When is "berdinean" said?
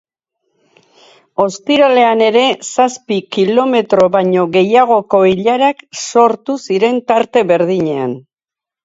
7.53-8.17